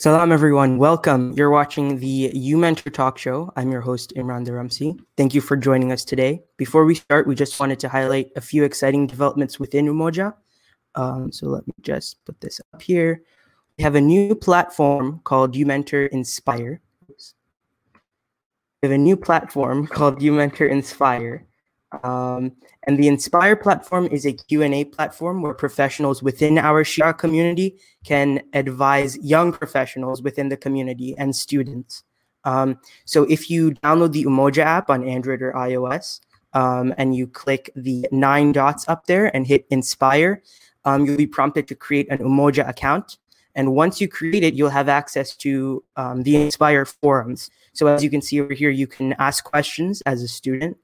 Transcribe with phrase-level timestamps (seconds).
[0.00, 0.78] Salam, everyone.
[0.78, 1.32] Welcome.
[1.32, 3.52] You're watching the You Mentor Talk Show.
[3.56, 4.96] I'm your host, Imran Daramsi.
[5.16, 6.44] Thank you for joining us today.
[6.56, 10.34] Before we start, we just wanted to highlight a few exciting developments within Umoja.
[10.94, 13.24] Um, so let me just put this up here.
[13.76, 16.80] We have a new platform called You Mentor Inspire.
[17.08, 21.47] We have a new platform called You Mentor Inspire.
[22.02, 22.52] Um,
[22.84, 28.42] and the Inspire platform is a Q&A platform where professionals within our Shia community can
[28.52, 32.02] advise young professionals within the community and students.
[32.44, 36.20] Um, so if you download the Umoja app on Android or iOS
[36.52, 40.42] um, and you click the nine dots up there and hit Inspire,
[40.84, 43.18] um, you'll be prompted to create an Umoja account.
[43.54, 47.50] And once you create it, you'll have access to um, the Inspire forums.
[47.72, 50.76] So as you can see over here, you can ask questions as a student.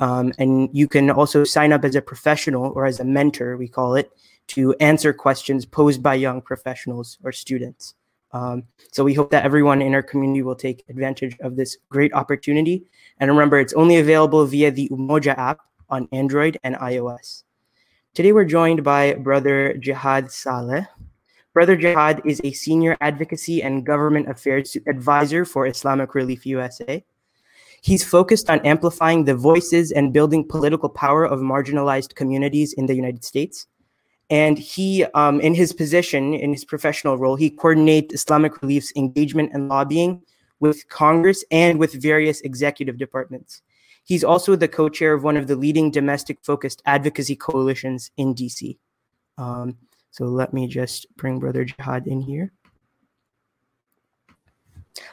[0.00, 3.68] Um, and you can also sign up as a professional or as a mentor, we
[3.68, 4.10] call it,
[4.48, 7.94] to answer questions posed by young professionals or students.
[8.32, 12.12] Um, so we hope that everyone in our community will take advantage of this great
[12.14, 12.84] opportunity.
[13.18, 17.42] And remember, it's only available via the Umoja app on Android and iOS.
[18.14, 20.86] Today we're joined by Brother Jihad Saleh.
[21.52, 27.04] Brother Jihad is a senior advocacy and government affairs advisor for Islamic Relief USA.
[27.82, 32.94] He's focused on amplifying the voices and building political power of marginalized communities in the
[32.94, 33.66] United States.
[34.28, 39.50] And he, um, in his position, in his professional role, he coordinates Islamic Relief's engagement
[39.52, 40.22] and lobbying
[40.60, 43.62] with Congress and with various executive departments.
[44.04, 48.34] He's also the co chair of one of the leading domestic focused advocacy coalitions in
[48.34, 48.78] DC.
[49.38, 49.78] Um,
[50.10, 52.52] so let me just bring Brother Jihad in here.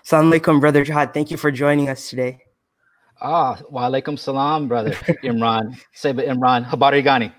[0.06, 1.14] Assalamu alaikum, Brother Jihad.
[1.14, 2.47] Thank you for joining us today.
[3.20, 4.92] Ah, wa alaikum salam, brother
[5.24, 5.78] Imran.
[5.94, 7.32] Seba Imran, habari gani?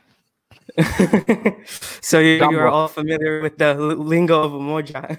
[2.00, 5.16] so you, you, are all familiar with the lingo of Umoja.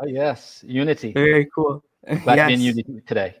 [0.00, 1.12] oh, yes, unity.
[1.12, 1.82] Very cool.
[2.22, 2.44] Glad yes.
[2.44, 3.34] to be in unity today.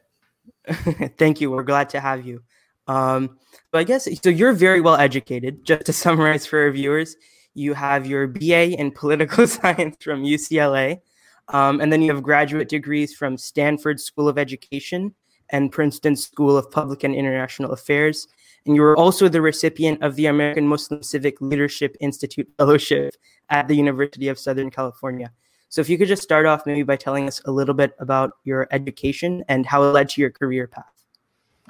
[1.16, 1.50] Thank you.
[1.50, 2.42] We're glad to have you.
[2.88, 3.38] Um,
[3.70, 4.30] but I guess so.
[4.30, 5.64] You're very well educated.
[5.64, 7.16] Just to summarize for our viewers,
[7.54, 11.00] you have your BA in political science from UCLA,
[11.48, 15.14] um, and then you have graduate degrees from Stanford School of Education
[15.50, 18.28] and Princeton School of Public and International Affairs.
[18.66, 23.14] And you were also the recipient of the American Muslim Civic Leadership Institute Fellowship
[23.48, 25.30] at the University of Southern California.
[25.68, 28.32] So, if you could just start off maybe by telling us a little bit about
[28.44, 30.84] your education and how it led to your career path.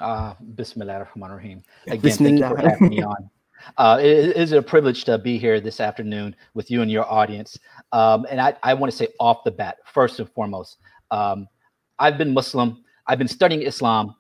[0.00, 2.38] Uh, Bismillah ar-Rahman rahim Again, Bismillah.
[2.38, 3.30] thank you for having me on.
[3.78, 7.58] Uh, it is a privilege to be here this afternoon with you and your audience.
[7.92, 10.78] Um, and I, I want to say off the bat, first and foremost,
[11.10, 11.48] um,
[11.98, 14.14] I've been Muslim I've been studying Islam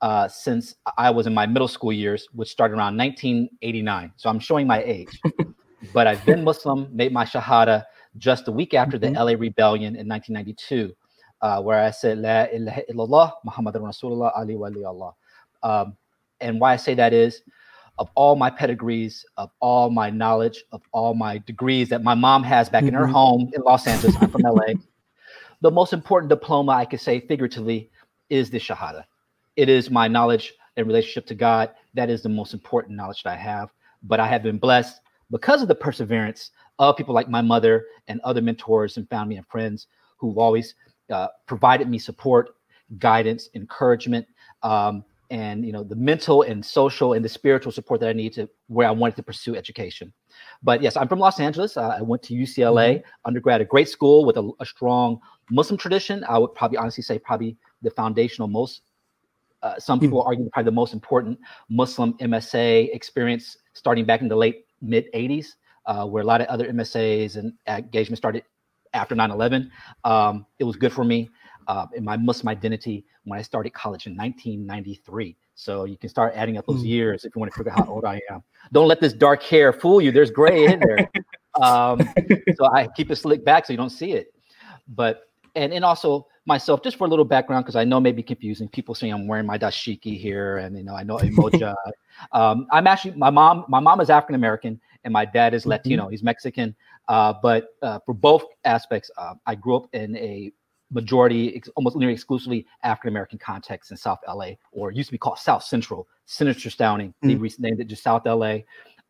[0.00, 4.12] uh, since I was in my middle school years, which started around 1989.
[4.16, 5.20] So I'm showing my age.
[5.92, 7.84] but I've been Muslim, made my Shahada
[8.16, 9.14] just a week after mm-hmm.
[9.14, 10.94] the LA rebellion in 1992,
[11.42, 15.12] uh, where I said, La ilaha illallah, Muhammad Rasulullah, Ali wali Allah.
[15.62, 15.96] Um,
[16.40, 17.42] and why I say that is,
[17.98, 22.42] of all my pedigrees, of all my knowledge, of all my degrees that my mom
[22.42, 22.88] has back mm-hmm.
[22.88, 23.12] in her mm-hmm.
[23.12, 24.72] home in Los Angeles, I'm from LA,
[25.60, 27.90] the most important diploma I could say figuratively
[28.30, 29.04] is the Shahada.
[29.56, 31.70] It is my knowledge and relationship to God.
[31.94, 33.70] That is the most important knowledge that I have.
[34.02, 38.20] But I have been blessed because of the perseverance of people like my mother and
[38.22, 40.74] other mentors and family and friends who've always
[41.10, 42.56] uh, provided me support,
[42.98, 44.26] guidance, encouragement,
[44.62, 48.32] um, and you know the mental and social and the spiritual support that I need
[48.34, 50.12] to where I wanted to pursue education.
[50.62, 51.76] But yes, I'm from Los Angeles.
[51.76, 53.08] Uh, I went to UCLA mm-hmm.
[53.24, 55.20] undergrad, a great school with a, a strong
[55.50, 56.24] Muslim tradition.
[56.28, 58.82] I would probably honestly say probably the foundational most
[59.62, 60.06] uh, some hmm.
[60.06, 60.26] people mm.
[60.26, 65.48] argue probably the most important Muslim MSA experience starting back in the late mid 80s,
[65.86, 68.44] uh, where a lot of other MSAs and engagement started
[68.94, 69.70] after 9 11.
[70.04, 71.28] Um, it was good for me
[71.68, 75.36] uh, in my Muslim identity when I started college in 1993.
[75.54, 76.88] So you can start adding up those mm.
[76.88, 78.42] years if you want to figure out how old I am.
[78.72, 80.10] Don't let this dark hair fool you.
[80.10, 81.10] There's gray in there.
[81.60, 82.00] um,
[82.56, 84.32] so I keep it slicked back so you don't see it.
[84.88, 88.12] But and and also myself, just for a little background, because I know it may
[88.12, 88.68] be confusing.
[88.68, 91.74] People saying I'm wearing my dashiki here, and you know, I know Umoja.
[92.32, 93.64] um, I'm actually my mom.
[93.68, 96.04] My mom is African American, and my dad is Latino.
[96.04, 96.10] Mm-hmm.
[96.12, 96.74] He's Mexican.
[97.08, 100.52] Uh, but uh, for both aspects, uh, I grew up in a
[100.90, 105.38] majority, almost nearly exclusively African American context in South LA, or used to be called
[105.38, 106.08] South Central.
[106.26, 107.08] Sinister sounding.
[107.08, 107.28] Mm-hmm.
[107.28, 107.58] They mm.
[107.58, 108.58] renamed it just South LA.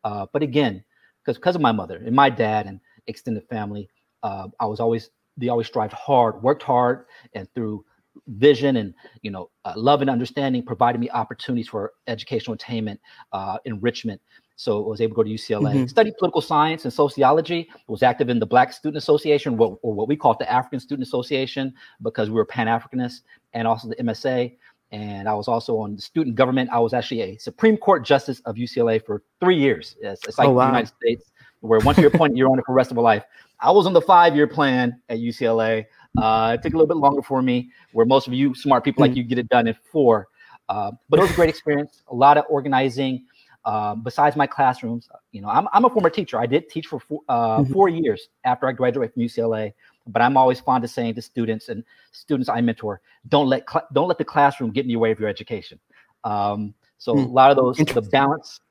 [0.03, 0.83] Uh, but again,
[1.23, 3.89] because because of my mother and my dad and extended family,
[4.23, 7.85] uh, I was always they always strived hard, worked hard, and through
[8.27, 12.99] vision and you know uh, love and understanding provided me opportunities for educational attainment
[13.31, 14.21] uh, enrichment
[14.55, 15.85] So I was able to go to UCLA, mm-hmm.
[15.87, 17.69] study political science and sociology.
[17.87, 21.73] Was active in the Black Student Association, or what we call the African Student Association,
[22.01, 23.21] because we were Pan Africanists,
[23.53, 24.55] and also the MSA.
[24.91, 26.69] And I was also on the student government.
[26.71, 29.95] I was actually a Supreme Court Justice of UCLA for three years.
[30.01, 30.65] It's, it's like oh, wow.
[30.65, 31.31] the United States,
[31.61, 33.23] where once you're appointed, you're on it for the rest of your life.
[33.61, 35.85] I was on the five-year plan at UCLA.
[36.17, 39.03] Uh, it took a little bit longer for me, where most of you smart people
[39.03, 39.11] mm-hmm.
[39.11, 40.27] like you get it done in four.
[40.67, 42.03] Uh, but it was a great experience.
[42.09, 43.25] A lot of organizing.
[43.63, 46.39] Uh, besides my classrooms, you know, I'm, I'm a former teacher.
[46.39, 47.71] I did teach for four, uh, mm-hmm.
[47.71, 49.73] four years after I graduated from UCLA.
[50.07, 53.87] But I'm always fond of saying to students and students I mentor, don't let cl-
[53.93, 55.79] don't let the classroom get in your way of your education.
[56.23, 57.29] Um, so mm-hmm.
[57.29, 58.61] a lot of those the balance,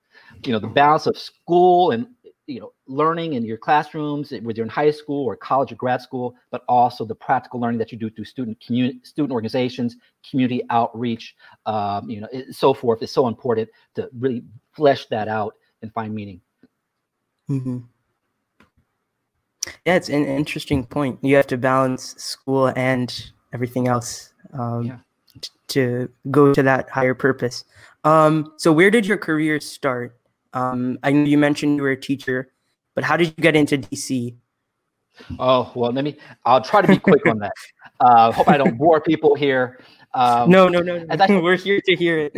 [0.45, 2.09] you know, the balance of school and
[2.51, 6.03] you know learning in your classrooms whether you're in high school or college or grad
[6.03, 9.97] school but also the practical learning that you do through student community student organizations
[10.29, 11.37] community outreach
[11.67, 13.03] um, you know so forth.
[13.03, 14.43] Is so important to really
[14.73, 16.41] flesh that out and find meaning.
[17.49, 17.79] Mm-hmm.
[19.87, 21.19] yeah it's an interesting point.
[21.23, 24.99] You have to balance school and everything else um, yeah.
[25.41, 27.65] t- to go to that higher purpose.
[28.05, 30.20] Um, so where did your career start
[30.53, 32.53] um, I know you mentioned you were a teacher,
[32.95, 34.35] but how did you get into DC?
[35.39, 36.17] Oh well, let me.
[36.45, 37.53] I'll try to be quick on that.
[38.01, 39.79] Uh, hope I don't bore people here.
[40.15, 41.05] Um, no, no, no.
[41.05, 41.17] no.
[41.23, 42.33] I, we're here to hear it.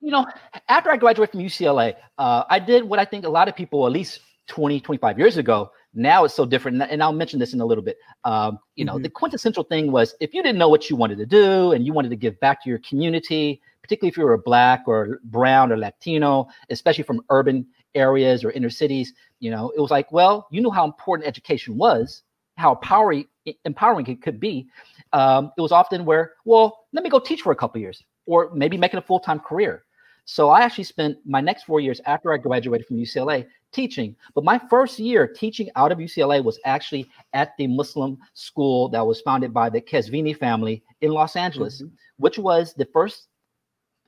[0.00, 0.26] you know,
[0.68, 3.86] after I graduated from UCLA, uh, I did what I think a lot of people,
[3.86, 4.18] at least
[4.48, 6.82] 20, 25 years ago, now it's so different.
[6.82, 7.98] And I'll mention this in a little bit.
[8.24, 9.02] Um, you know, mm-hmm.
[9.02, 11.92] the quintessential thing was if you didn't know what you wanted to do and you
[11.92, 15.72] wanted to give back to your community, particularly if you were a black or brown
[15.72, 20.46] or Latino, especially from urban areas or inner cities, you know, it was like, well,
[20.50, 22.22] you knew how important education was,
[22.56, 23.26] how empowering
[23.64, 24.68] empowering it could be.
[25.12, 28.50] Um, it was often where, well, let me go teach for a couple years, or
[28.54, 29.84] maybe make it a full time career.
[30.26, 34.16] So I actually spent my next four years after I graduated from UCLA teaching.
[34.34, 39.06] But my first year teaching out of UCLA was actually at the Muslim school that
[39.06, 41.94] was founded by the Qazvini family in Los Angeles, mm-hmm.
[42.16, 43.28] which was the first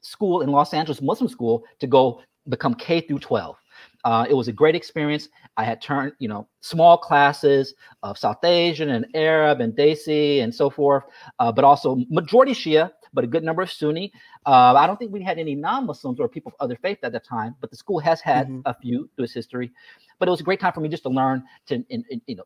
[0.02, 3.56] school in Los Angeles, Muslim school, to go become K through 12.
[4.04, 5.28] Uh, it was a great experience.
[5.56, 10.54] I had turned, you know, small classes of South Asian and Arab and Desi and
[10.54, 11.04] so forth,
[11.38, 14.12] uh, but also majority Shia, but a good number of Sunni.
[14.46, 17.20] Uh, I don't think we had any non-Muslims or people of other faith at the
[17.20, 18.60] time, but the school has had mm-hmm.
[18.64, 19.70] a few through its history.
[20.18, 22.36] But it was a great time for me just to learn to, in, in, you
[22.36, 22.44] know,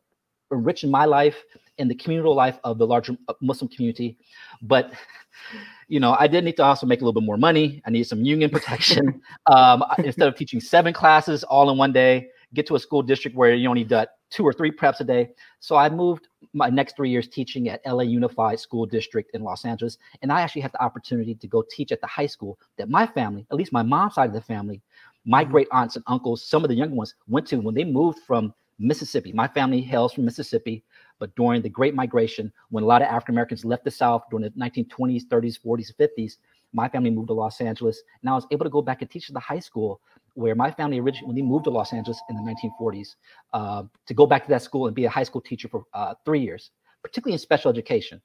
[0.51, 1.43] enrich my life
[1.77, 4.17] and the communal life of the larger uh, Muslim community.
[4.61, 4.93] But
[5.87, 7.81] you know, I did need to also make a little bit more money.
[7.85, 9.21] I needed some union protection.
[9.45, 13.35] um, instead of teaching seven classes all in one day, get to a school district
[13.35, 15.29] where you only do two or three preps a day.
[15.59, 19.65] So I moved my next three years teaching at LA Unified School District in Los
[19.65, 19.97] Angeles.
[20.21, 23.05] And I actually had the opportunity to go teach at the high school that my
[23.07, 24.81] family, at least my mom's side of the family,
[25.25, 25.51] my mm-hmm.
[25.51, 28.53] great aunts and uncles, some of the younger ones went to when they moved from
[28.79, 29.31] Mississippi.
[29.31, 30.83] My family hails from Mississippi.
[31.19, 34.43] But during the Great Migration, when a lot of African Americans left the South during
[34.43, 36.37] the 1920s, 30s, 40s, 50s,
[36.73, 39.29] my family moved to Los Angeles, and I was able to go back and teach
[39.29, 40.01] at the high school
[40.35, 43.15] where my family originally when they moved to Los Angeles in the 1940s
[43.53, 46.13] uh, to go back to that school and be a high school teacher for uh,
[46.23, 46.71] three years,
[47.01, 48.21] particularly in special education.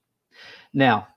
[0.75, 1.09] Now,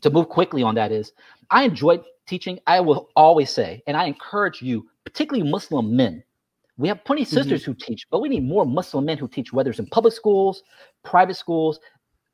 [0.00, 1.12] to move quickly on that is,
[1.50, 2.58] I enjoyed teaching.
[2.66, 6.22] I will always say, and I encourage you, particularly Muslim men,
[6.80, 7.72] we have plenty of sisters mm-hmm.
[7.72, 10.62] who teach, but we need more Muslim men who teach, whether it's in public schools,
[11.04, 11.78] private schools.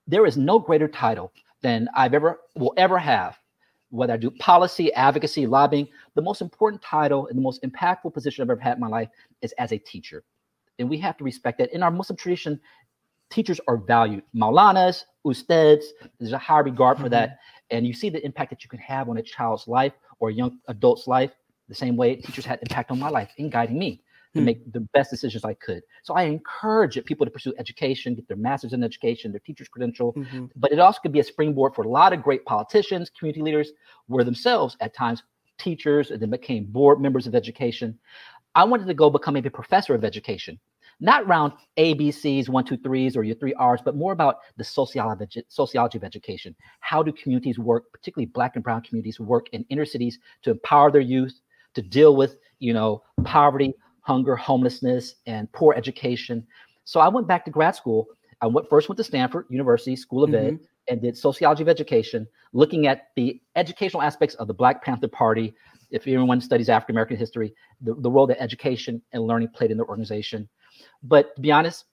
[0.06, 1.32] There is no greater title
[1.62, 3.36] than I've ever will ever have,
[3.90, 5.88] whether I do policy, advocacy, lobbying.
[6.14, 9.08] The most important title and the most impactful position I've ever had in my life
[9.42, 10.24] is as a teacher.
[10.78, 11.72] And we have to respect that.
[11.72, 12.60] In our Muslim tradition,
[13.30, 14.22] teachers are valued.
[14.34, 15.84] Maulanas, ustads,
[16.18, 17.10] there's a high regard for mm-hmm.
[17.12, 17.38] that.
[17.70, 20.32] And you see the impact that you can have on a child's life or a
[20.32, 21.32] young adult's life,
[21.68, 24.02] the same way teachers had impact on my life in guiding me
[24.36, 24.46] to hmm.
[24.46, 25.82] make the best decisions I could.
[26.02, 30.12] So I encourage people to pursue education, get their master's in education, their teacher's credential,
[30.12, 30.46] mm-hmm.
[30.54, 33.72] but it also could be a springboard for a lot of great politicians, community leaders,
[34.08, 35.22] were themselves at times
[35.58, 37.98] teachers and then became board members of education.
[38.54, 40.58] I wanted to go become a professor of education,
[41.00, 45.42] not around ABCs, one, two, threes, or your three R's, but more about the sociology,
[45.48, 46.54] sociology of education.
[46.80, 50.90] How do communities work, particularly Black and Brown communities, work in inner cities to empower
[50.90, 51.40] their youth,
[51.74, 53.74] to deal with, you know, poverty,
[54.06, 56.46] hunger, homelessness, and poor education.
[56.84, 58.06] So I went back to grad school.
[58.40, 60.46] I went first went to Stanford University School of mm-hmm.
[60.46, 60.58] Ed
[60.88, 65.54] and did sociology of education, looking at the educational aspects of the Black Panther Party.
[65.90, 69.76] If anyone studies African American history, the, the role that education and learning played in
[69.78, 70.48] the organization.
[71.02, 71.84] But to be honest,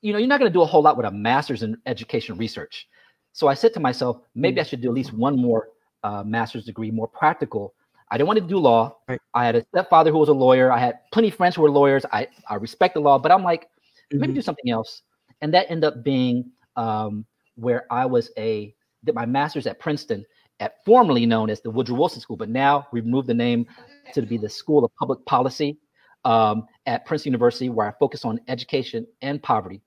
[0.00, 2.36] you know, you're not going to do a whole lot with a master's in education
[2.36, 2.86] research.
[3.32, 5.70] So I said to myself, maybe I should do at least one more
[6.04, 7.74] uh, master's degree, more practical
[8.12, 8.98] I didn't want to do law.
[9.08, 9.18] Right.
[9.32, 10.70] I had a stepfather who was a lawyer.
[10.70, 12.04] I had plenty of friends who were lawyers.
[12.12, 13.68] I, I respect the law, but I'm like,
[14.12, 14.36] maybe Mhm.
[14.36, 15.02] do something else.
[15.40, 17.24] And that ended up being um,
[17.56, 20.24] where I was a did my master's at Princeton,
[20.60, 23.66] at formerly known as the Woodrow Wilson School, but now we've moved the name
[24.14, 25.78] to be the School of Public Policy
[26.24, 29.80] um, at Princeton University, where I focus on education and poverty.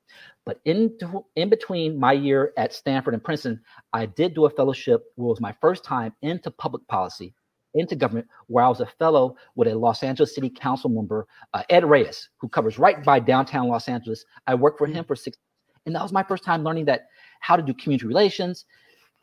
[0.45, 0.97] But in
[1.35, 3.61] in between my year at Stanford and Princeton,
[3.93, 5.03] I did do a fellowship.
[5.15, 7.33] Where it was my first time into public policy,
[7.75, 11.63] into government, where I was a fellow with a Los Angeles City Council member, uh,
[11.69, 14.25] Ed Reyes, who covers right by downtown Los Angeles.
[14.47, 15.37] I worked for him for six,
[15.85, 17.07] and that was my first time learning that
[17.41, 18.65] how to do community relations,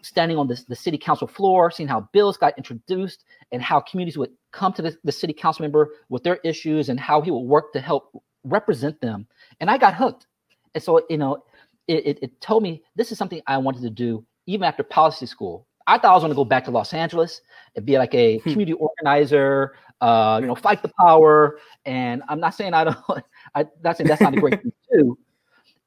[0.02, 4.18] standing on this, the city council floor, seeing how bills got introduced, and how communities
[4.18, 7.40] would come to the, the city council member with their issues, and how he would
[7.40, 9.26] work to help represent them.
[9.60, 10.26] And I got hooked.
[10.74, 11.44] And so, you know,
[11.88, 15.26] it, it, it told me this is something I wanted to do even after policy
[15.26, 15.66] school.
[15.86, 17.40] I thought I was going to go back to Los Angeles
[17.76, 18.50] and be like a Hmm.
[18.50, 21.58] community organizer, uh, you know, fight the power.
[21.84, 22.96] And I'm not saying I don't,
[23.54, 25.18] I'm not saying that's not a great thing to do,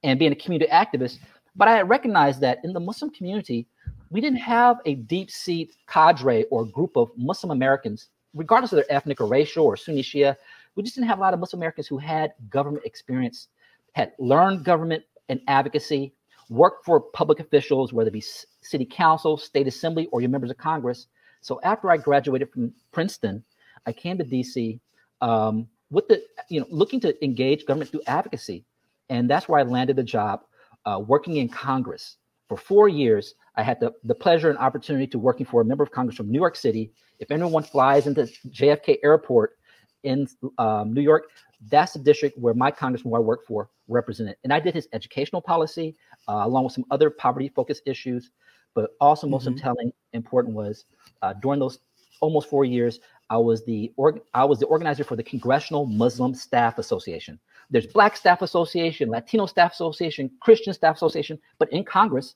[0.04, 1.20] and being a community activist.
[1.56, 3.68] But I recognized that in the Muslim community,
[4.10, 8.92] we didn't have a deep seat cadre or group of Muslim Americans, regardless of their
[8.92, 10.36] ethnic or racial or Sunni Shia.
[10.75, 13.48] We just didn't have a lot of Muslim Americans who had government experience,
[13.94, 16.14] had learned government and advocacy,
[16.50, 18.24] worked for public officials, whether it be
[18.62, 21.08] city council, state assembly, or your members of Congress.
[21.42, 23.44] So after I graduated from Princeton,
[23.86, 24.80] I came to DC
[25.22, 28.66] um, with the, you know, looking to engage government through advocacy.
[29.10, 30.42] And that's where I landed the job
[30.86, 32.18] uh, working in Congress.
[32.48, 35.84] For four years, I had the, the pleasure and opportunity to working for a member
[35.84, 36.92] of Congress from New York City.
[37.20, 39.58] If anyone flies into JFK Airport
[40.04, 41.25] in um, New York,
[41.70, 44.36] that's the district where my congressman who I work for represented.
[44.44, 45.96] And I did his educational policy
[46.27, 48.32] uh, along with some other poverty focused issues.
[48.74, 49.62] But also, most Mhm.
[49.62, 50.86] telling important was
[51.22, 51.79] uh, during those
[52.20, 56.34] almost four years, I was the org- I was the organizer for the Congressional Muslim
[56.34, 57.39] Staff Association.
[57.70, 62.36] There's Black Staff Association, Latino Staff Association, Christian Staff Association, but in Congress,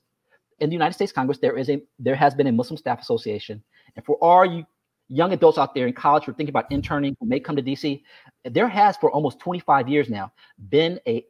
[0.58, 3.62] in the United States Congress, there is a there has been a Muslim Staff Association.
[3.96, 4.64] And for all you
[5.12, 7.62] young adults out there in college who are thinking about interning who may come to
[7.62, 8.02] DC,
[8.44, 10.32] there has for almost 25 years now
[10.68, 11.26] been a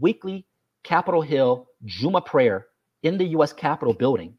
[0.00, 0.46] weekly
[0.82, 2.66] Capitol Hill Juma prayer
[3.02, 3.52] in the U.S.
[3.52, 4.34] Capitol building,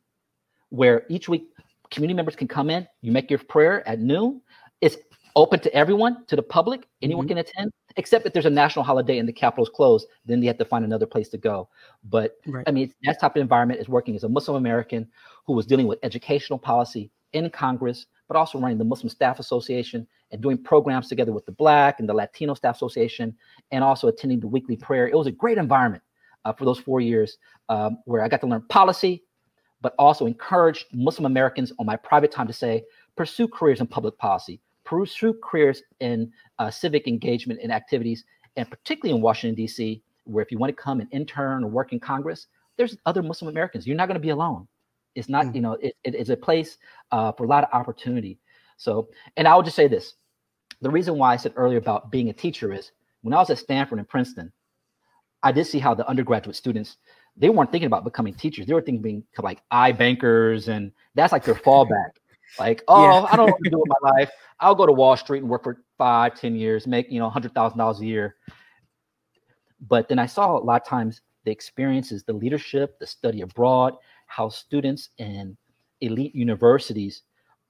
[0.69, 1.47] where each week
[1.91, 2.87] community members can come in.
[3.01, 4.41] You make your prayer at noon.
[4.81, 4.97] It's
[5.35, 6.87] open to everyone, to the public.
[7.01, 7.29] Anyone Mhm.
[7.29, 10.07] can attend, except if there's a national holiday and the Capitol's closed.
[10.25, 11.69] Then they have to find another place to go.
[12.03, 12.67] But Right.
[12.67, 15.07] I mean, that type of environment is working as a Muslim American
[15.45, 20.07] who was dealing with educational policy in Congress, but also running the Muslim Staff Association
[20.31, 23.37] and doing programs together with the Black and the Latino Staff Association,
[23.71, 25.07] and also attending the weekly prayer.
[25.07, 26.03] It was a great environment
[26.45, 27.37] uh, for those four years
[27.69, 29.23] um, where I got to learn policy,
[29.81, 32.83] but also encouraged Muslim Americans on my private time to say,
[33.15, 38.23] pursue careers in public policy, pursue careers in uh, civic engagement and activities,
[38.55, 41.93] and particularly in Washington, D.C., where if you want to come and intern or work
[41.93, 43.85] in Congress, there's other Muslim Americans.
[43.87, 44.67] You're not going to be alone.
[45.15, 45.55] It's not, Mm.
[45.55, 46.77] you know, it, it is a place
[47.11, 48.39] uh, for a lot of opportunity.
[48.77, 50.15] So, and I would just say this
[50.81, 52.91] the reason why I said earlier about being a teacher is
[53.21, 54.51] when I was at Stanford and Princeton,
[55.43, 56.97] I did see how the undergraduate students
[57.37, 58.65] they weren't thinking about becoming teachers.
[58.65, 62.11] They were thinking being like eye bankers, and that's like their fallback.
[62.57, 63.27] Like, oh, Yeah.
[63.31, 64.31] I don't know what to do with my life.
[64.59, 67.53] I'll go to Wall Street and work for five, ten years, make you know, hundred
[67.53, 68.35] thousand dollars a year.
[69.87, 73.93] But then I saw a lot of times the experiences, the leadership, the study abroad,
[74.27, 75.55] how students in
[76.01, 77.23] elite universities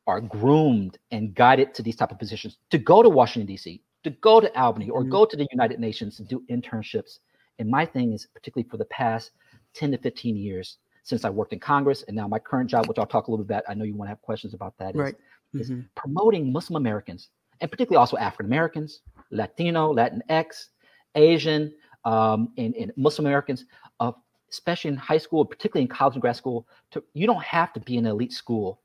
[0.07, 4.09] are groomed and guided to these type of positions to go to Washington D.C., to
[4.09, 5.11] go to Albany, or Mhm.
[5.11, 7.19] go to the United Nations to do internships.
[7.59, 9.31] And my thing is, particularly for the past
[9.73, 12.97] 10 to 15 years since I worked in Congress, and now my current job, which
[12.97, 13.63] I'll talk a little bit about.
[13.69, 14.95] I know you want to have questions about that.
[14.95, 15.15] is Right.
[15.55, 15.89] is Mhm.
[15.95, 17.29] promoting Muslim Americans,
[17.61, 19.01] and particularly also African Americans,
[19.31, 20.69] Latino, Latinx,
[21.15, 21.73] Asian,
[22.05, 23.65] um, and, and Muslim Americans,
[23.99, 24.11] uh,
[24.51, 26.67] especially in high school, particularly in college and grad school.
[26.91, 28.79] To, you don't have to be an elite school.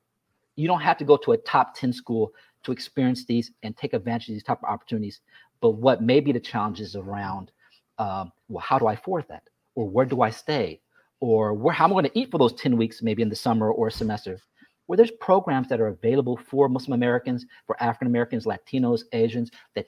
[0.55, 3.93] You don't have to go to a top 10 school to experience these and take
[3.93, 5.21] advantage of these type of opportunities.
[5.61, 7.51] But what may be the challenges around,
[7.97, 9.43] um, well, how do I afford that?
[9.75, 10.81] Or where do I stay?
[11.19, 13.35] Or where, how am I going to eat for those 10 weeks, maybe in the
[13.35, 14.39] summer or a semester?
[14.87, 19.87] where there's programs that are available for Muslim Americans, for African Americans, Latinos, Asians that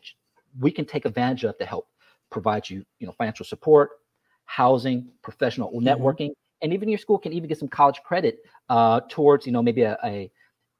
[0.60, 1.88] we can take advantage of to help
[2.30, 3.92] provide you, you know, financial support,
[4.46, 5.84] housing, professional Mhm.
[5.84, 9.62] networking, and even your school can even get some college credit uh, towards, you know,
[9.62, 10.32] maybe a, a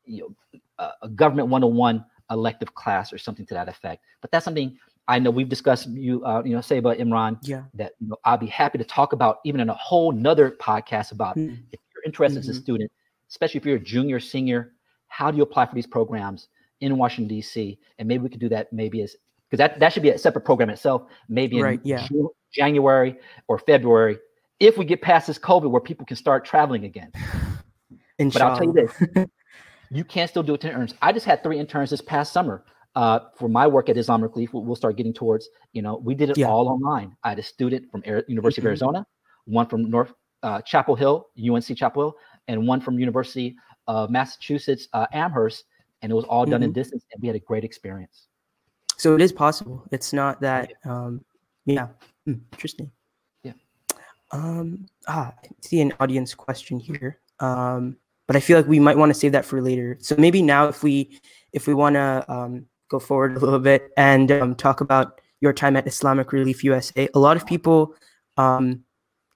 [0.06, 4.04] you know a, a government 101 elective class or something to that effect.
[4.22, 5.88] But that's something I know we've discussed.
[5.90, 7.64] You, uh, you know, say about Imran Yeah.
[7.76, 11.12] that you know I'll be happy to talk about even in a whole nother podcast
[11.12, 11.58] about Mm.
[11.72, 12.62] if you're interested as a Mhm.
[12.62, 12.92] student,
[13.30, 14.74] especially if you're a junior, senior,
[15.08, 16.50] how do you apply for these programs?
[16.80, 17.80] in Washington D.C.
[17.98, 19.16] and maybe we could do that maybe as
[19.50, 21.04] because that that should be a separate program itself.
[21.28, 22.08] Maybe in yeah.
[22.52, 24.20] January or February
[24.60, 27.12] if we get past this COVID where people can start traveling again.
[28.20, 29.28] But I'll tell you this:
[29.90, 30.94] you can still do it to interns.
[31.02, 32.64] I just had three interns this past summer.
[32.98, 35.50] Uh, for my work at Islamic Relief, we'll, start getting towards.
[35.72, 36.48] You know, we did it yeah.
[36.48, 37.16] all online.
[37.24, 38.66] I had a student from Air, University mm-hmm.
[38.66, 39.06] of Arizona,
[39.46, 42.16] one from North uh, Chapel Hill, UNC Chapel Hill,
[42.48, 45.66] and one from University of Massachusetts uh, Amherst,
[46.02, 46.70] and it was all done mm-hmm.
[46.70, 48.30] in distance, and we had a great experience.
[48.98, 49.86] So it is possible.
[49.92, 50.74] It's not that.
[50.84, 51.24] Um,
[51.68, 51.90] yeah,
[52.28, 52.90] mm, interesting.
[53.44, 53.54] Yeah.
[54.32, 54.88] Um.
[55.08, 57.20] Ah, I see an audience question here.
[57.42, 59.98] Um, but I feel like we might want to save that for later.
[60.02, 61.20] So maybe now, if we
[61.54, 65.54] if we want to um, go forward a little bit and um, talk about your
[65.54, 67.96] time at Islamic Relief USA, a lot of people
[68.38, 68.84] um,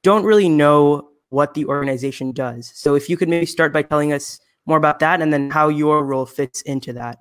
[0.04, 2.72] don't really know what the organization does.
[2.74, 5.70] So if you could maybe start by telling us more about that and then how
[5.70, 7.20] your role fits into that.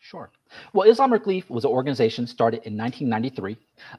[0.00, 0.30] Sure.
[0.72, 3.56] Well, Islamic Relief was an organization started in 1993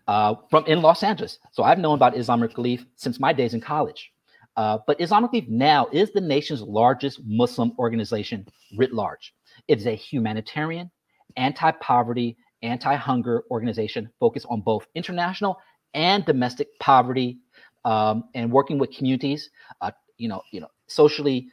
[0.08, 1.40] uh, from in Los Angeles.
[1.52, 4.12] So I've known about Islamic Relief since my days in college.
[4.56, 9.34] Uh, but Islamic Relief now is the nation's largest Muslim organization writ large.
[9.68, 10.90] It is a humanitarian,
[11.36, 15.58] anti poverty, anti hunger organization focused on both international
[15.94, 17.38] and domestic poverty
[17.86, 19.50] um, and working with communities,
[19.82, 21.48] uh, you know, you know, socially,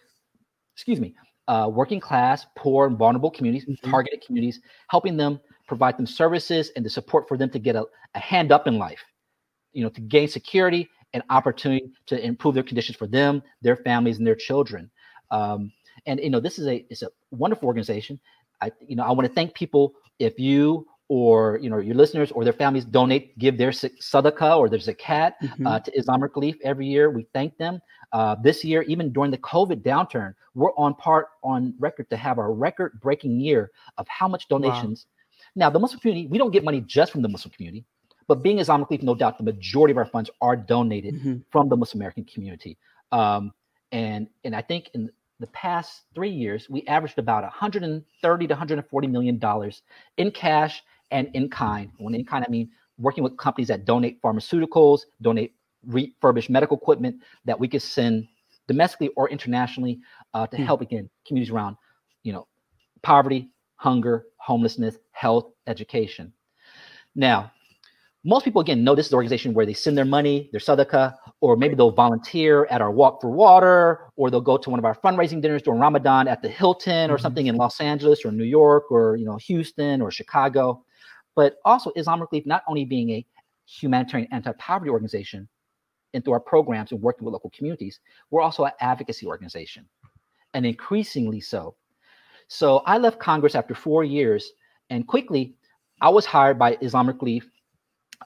[0.74, 1.14] excuse me,
[1.48, 3.90] uh, working class, poor, and vulnerable communities, mm-hmm.
[3.90, 7.84] targeted communities, helping them provide them services and the support for them to get a,
[8.14, 9.04] a hand up in life,
[9.72, 14.18] you know, to gain security and opportunity to improve their conditions for them, their families,
[14.18, 14.90] and their children.
[15.30, 15.72] Um,
[16.06, 18.20] and you know, this is a it's a wonderful organization.
[18.60, 22.32] I you know I want to thank people if you or you know your listeners
[22.32, 25.66] or their families donate give their sadaqah or their zakat uh, mm-hmm.
[25.66, 27.10] uh, to Islamic Relief every year.
[27.10, 27.80] We thank them.
[28.12, 32.38] Uh, this year, even during the COVID downturn, we're on part on record to have
[32.38, 35.06] a record-breaking year of how much donations.
[35.06, 35.10] Wow.
[35.56, 37.84] Now, the Muslim community, we don't get money just from the Muslim community,
[38.28, 41.38] but being Islamic Relief, no doubt, the majority of our funds are donated mm-hmm.
[41.50, 42.78] from the Muslim American community.
[43.12, 43.52] Um,
[43.92, 49.06] and and I think in the past three years, we averaged about 130 to 140
[49.08, 49.82] million dollars
[50.16, 51.90] in cash and in kind.
[51.98, 55.54] When in kind, I mean working with companies that donate pharmaceuticals, donate
[55.86, 58.26] refurbished medical equipment that we could send
[58.68, 59.98] domestically or internationally
[60.32, 60.64] uh, to mm.
[60.64, 61.76] help again communities around,
[62.22, 62.46] you know,
[63.02, 66.32] poverty, hunger, homelessness, health, education.
[67.14, 67.52] Now,
[68.24, 71.14] most people again know this is the organization where they send their money, their sadaqah,
[71.42, 74.86] or maybe they'll volunteer at our walk for water, or they'll go to one of
[74.86, 77.22] our fundraising dinners during Ramadan at the Hilton or mm-hmm.
[77.22, 80.82] something in Los Angeles or New York or you know Houston or Chicago.
[81.36, 83.26] But also Islamic Relief not only being a
[83.66, 85.48] humanitarian anti-poverty organization
[86.14, 89.86] and through our programs and working with local communities, we're also an advocacy organization,
[90.54, 91.74] and increasingly so.
[92.48, 94.52] So I left Congress after four years,
[94.88, 95.56] and quickly
[96.00, 97.50] I was hired by Islamic Relief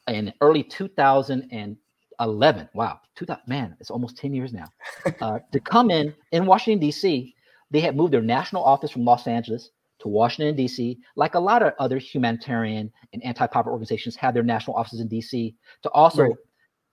[0.09, 2.68] in early 2011.
[2.75, 4.66] Wow, 2000, man, it's almost 10 years now.
[5.21, 7.35] Uh, to come in in Washington, D.C.,
[7.71, 11.62] they had moved their national office from Los Angeles to Washington, D.C., like a lot
[11.62, 16.23] of other humanitarian and anti poverty organizations have their national offices in D.C., to also
[16.23, 16.33] right.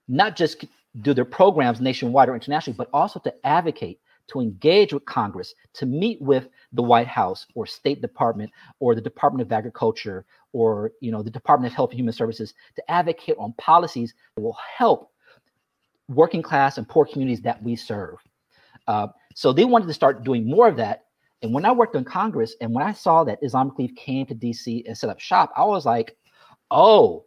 [0.08, 0.66] not just
[1.02, 5.86] do their programs nationwide or internationally, but also to advocate to engage with Congress, to
[5.86, 11.12] meet with the White House or State Department or the Department of Agriculture or you
[11.12, 15.12] know the Department of Health and Human Services to advocate on policies that will help
[16.08, 18.18] working class and poor communities that we serve.
[18.88, 21.06] Uh, so they wanted to start doing more of that.
[21.42, 24.36] And when I worked in Congress and when I saw that Islamic Relief came to
[24.36, 26.16] DC and set up shop, I was like,
[26.72, 27.26] oh,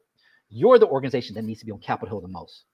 [0.49, 2.65] you're the organization that needs to be on Capitol Hill the most.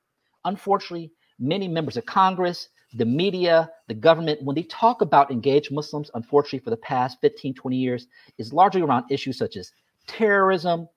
[0.45, 6.11] Unfortunately, many members of Congress, the media, the government, when they talk about engaged Muslims,
[6.15, 8.07] unfortunately, for the past 15, 20 years,
[8.39, 9.73] is largely around issues such as
[10.07, 10.89] terrorism,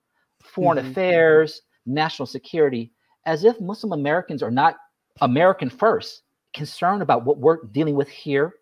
[0.42, 0.90] foreign mm-hmm.
[0.90, 2.92] affairs, national security,
[3.26, 4.76] as if Muslim Americans are not
[5.20, 6.22] American first,
[6.54, 8.54] concerned about what we're dealing with here.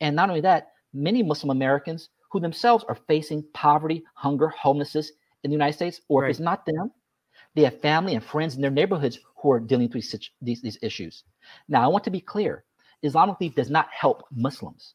[0.00, 5.50] And not only that, many Muslim Americans who themselves are facing poverty, hunger, homelessness in
[5.50, 6.28] the United States, or right.
[6.28, 6.90] if it's not them,
[7.54, 10.78] they have family and friends in their neighborhoods who are dealing with these, these, these
[10.80, 11.24] issues.
[11.68, 12.64] Now, I want to be clear
[13.02, 14.94] Islamic Relief does not help Muslims.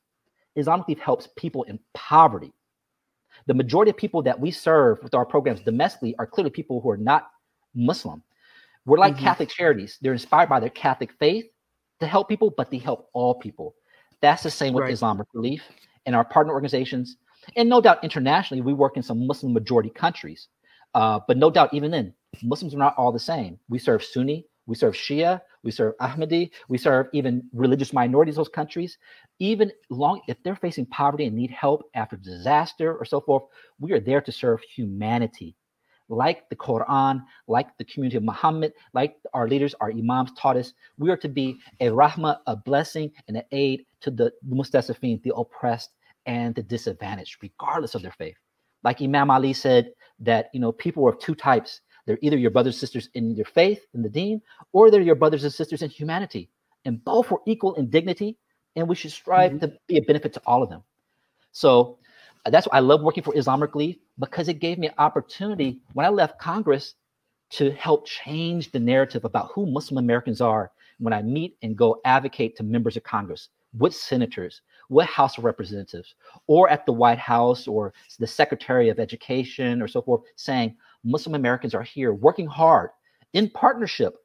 [0.56, 2.52] Islamic Relief helps people in poverty.
[3.46, 6.90] The majority of people that we serve with our programs domestically are clearly people who
[6.90, 7.30] are not
[7.76, 8.24] Muslim.
[8.88, 9.24] We're like mm-hmm.
[9.24, 10.00] Catholic charities.
[10.02, 11.46] They're inspired by their Catholic faith
[12.00, 13.76] to help people, but they help all people.
[14.20, 14.94] That's the same with right.
[14.94, 15.62] Islamic Relief
[16.08, 17.18] and our partner organizations.
[17.56, 20.48] And no doubt internationally, we work in some Muslim majority countries.
[20.96, 23.60] Uh, but no doubt, even then, Muslims are not all the same.
[23.70, 28.50] We serve Sunni, We serve Shia, we serve Ahmadi, we serve even religious minorities those
[28.50, 28.98] countries.
[29.40, 33.44] Even long if they're facing poverty and need help after disaster or so forth,
[33.80, 35.56] we are there to serve humanity.
[36.08, 40.74] Like the Quran, like the community of Muhammad, like our leaders, our imams taught us,
[40.98, 45.34] we are to be a rahmah, a blessing, and an aid to the mustasafin, the
[45.36, 45.92] oppressed
[46.26, 48.38] and the disadvantaged, regardless of their faith.
[48.84, 52.50] Like Imam Ali said, that you know people were of two types they're either your
[52.50, 54.42] brothers and sisters in your faith, in the deen,
[54.72, 56.50] or they're your brothers and sisters in humanity.
[56.84, 58.36] And both are equal in dignity,
[58.76, 59.60] and we should strive mm-hmm.
[59.60, 60.82] to be a benefit to all of them.
[61.52, 62.00] So
[62.48, 65.82] uh, that's why I love working for Islamic Relief because it gave me an opportunity
[65.94, 66.96] when I left Congress
[67.52, 72.02] to help change the narrative about who Muslim Americans are when I meet and go
[72.06, 76.16] advocate to members of Congress, with senators, what House of Representatives,
[76.48, 81.36] or at the White House or the Secretary of Education or so forth, saying, Muslim
[81.36, 82.90] Americans are here working hard
[83.34, 84.16] in partnership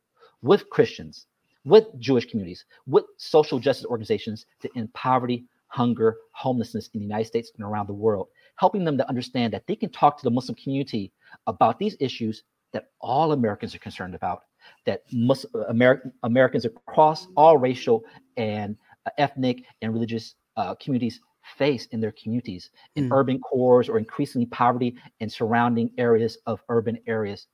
[0.42, 1.26] with Christians,
[1.64, 7.26] with Jewish communities, with social justice organizations to end poverty, hunger, homelessness in the United
[7.26, 10.30] States and around the world, helping them to understand that they can talk to the
[10.30, 11.12] Muslim community
[11.46, 14.42] about these issues that all Americans are concerned about,
[14.84, 18.04] that Muslim, Amer- Americans across all racial
[18.37, 21.20] and uh, ethnic and religious uh, communities
[21.57, 23.16] face in their communities in mm.
[23.16, 27.46] urban cores or increasingly poverty in surrounding areas of urban areas.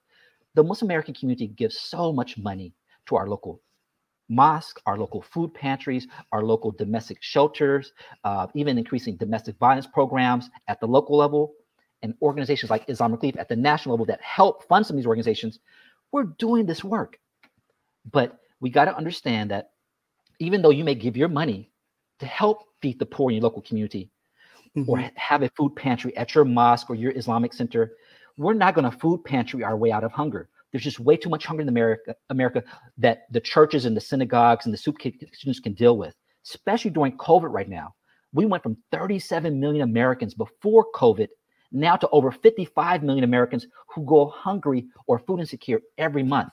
[0.55, 2.75] The Muslim American community gives so much money
[3.07, 3.61] to our local
[4.29, 7.93] mosque, our local food pantries, our local domestic shelters,
[8.25, 11.53] uh, even increasing domestic violence programs at the local level,
[12.03, 15.07] and organizations like Islamic Relief at the national level that help fund some of these
[15.07, 15.59] organizations.
[16.13, 17.19] We're doing this work.
[18.11, 19.73] But we got to understand that
[20.39, 21.71] even though you may give your money
[22.21, 24.11] to help feed the poor in your local community
[24.77, 24.89] mm-hmm.
[24.89, 27.93] or have a food pantry at your mosque or your Islamic center.
[28.37, 30.49] We're not going to food pantry our way out of hunger.
[30.73, 32.63] There's just way too much hunger in America, America
[32.99, 36.15] that the churches and the synagogues and the soup kitchens can deal with,
[36.47, 37.95] especially during COVID right now.
[38.33, 41.29] We went from 37 million Americans before COVID
[41.73, 46.53] now to over 55 million Americans who go hungry or food insecure every month.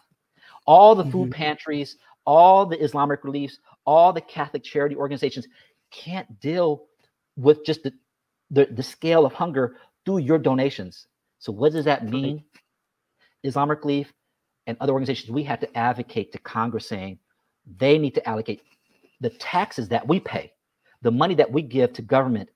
[0.65, 1.43] All the food mm-hmm.
[1.43, 5.47] pantries, all the Islamic reliefs, all the Catholic charity organizations
[5.91, 6.85] can't deal
[7.37, 7.93] with just the,
[8.51, 11.07] the, the scale of hunger through your donations.
[11.39, 12.43] So what does that mean?
[13.43, 14.13] Islamic Relief
[14.67, 17.17] and other organizations, we have to advocate to Congress saying
[17.77, 18.61] they need to allocate
[19.21, 20.51] the taxes that we pay,
[21.01, 22.49] the money that we give to government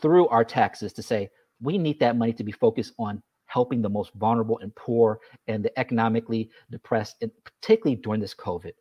[0.00, 1.28] through our taxes to say
[1.60, 5.64] we need that money to be focused on helping the most vulnerable and poor and
[5.64, 8.72] the economically depressed, and particularly during this COVID.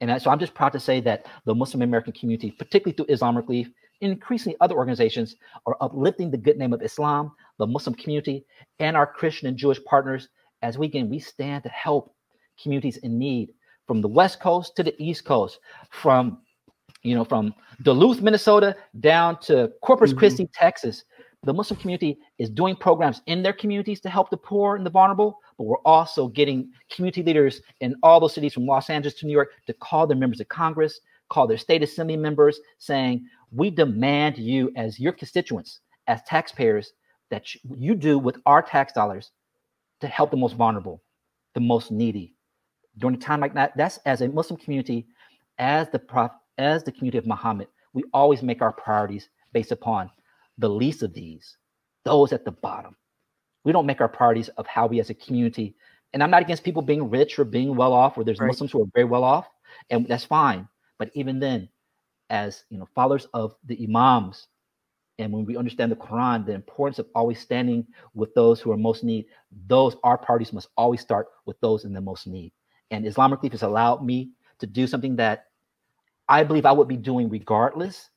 [0.00, 3.48] And so I'm just proud to say that the Muslim American community, particularly through Islamic
[3.48, 8.44] Relief, increasingly other organizations, are uplifting the good name of Islam, the Muslim community,
[8.78, 10.28] and our Christian and Jewish partners
[10.62, 12.14] as we again we stand to help
[12.60, 13.52] communities in need
[13.86, 16.38] from the West Coast to the East Coast, from
[17.02, 20.18] you know from Duluth, Minnesota, down to Corpus mm-hmm.
[20.18, 21.04] Christi, Texas.
[21.42, 24.90] The Muslim community is doing programs in their communities to help the poor and the
[24.90, 29.26] vulnerable, but we're also getting community leaders in all those cities from Los Angeles to
[29.26, 33.70] New York to call their members of Congress, call their state assembly members, saying, We
[33.70, 36.92] demand you, as your constituents, as taxpayers,
[37.30, 39.30] that you do with our tax dollars
[40.00, 41.02] to help the most vulnerable,
[41.54, 42.34] the most needy.
[42.98, 45.06] During a time like that, that's as a Muslim community,
[45.58, 50.10] as the prof, as the community of Muhammad, we always make our priorities based upon
[50.58, 51.56] the least of these,
[52.04, 52.94] those at the bottom
[53.64, 55.74] we don't make our priorities of how we as a community.
[56.12, 58.46] And I'm not against people being rich or being well off, or there's right.
[58.46, 59.48] Muslims who are very well off,
[59.90, 60.68] and that's fine.
[60.98, 61.68] But even then,
[62.30, 64.46] as you know, followers of the imams,
[65.18, 68.76] and when we understand the Quran, the importance of always standing with those who are
[68.76, 69.26] most need,
[69.66, 72.52] those our parties must always start with those in the most need.
[72.90, 75.46] And Islamic Relief has allowed me to do something that
[76.28, 78.10] I believe I would be doing regardless,